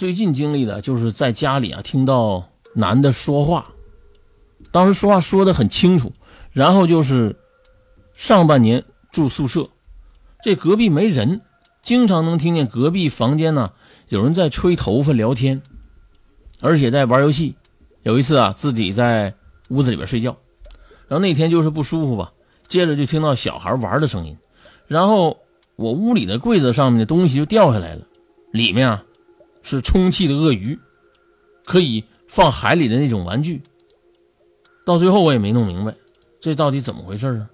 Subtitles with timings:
[0.00, 3.70] 最近经历的就是在家里啊听到男的说话，
[4.72, 6.10] 当时说话说的很清楚，
[6.52, 7.36] 然后就是
[8.14, 8.82] 上半年
[9.12, 9.68] 住宿舍，
[10.42, 11.42] 这隔壁没人，
[11.82, 13.72] 经常能听见隔壁房间呢
[14.08, 15.60] 有人在吹头发聊天，
[16.62, 17.54] 而且在玩游戏。
[18.02, 19.34] 有一次啊自己在
[19.68, 20.34] 屋子里边睡觉，
[21.08, 22.32] 然后那天就是不舒服吧，
[22.68, 24.34] 接着就听到小孩玩的声音，
[24.86, 25.36] 然后
[25.76, 28.06] 我屋里的柜子上面的东西就掉下来了，
[28.50, 29.04] 里面啊。
[29.62, 30.78] 是充气的鳄鱼，
[31.64, 33.62] 可以放海里的那种玩具。
[34.84, 35.94] 到最后我也没弄明白，
[36.40, 37.50] 这到底怎么回事啊？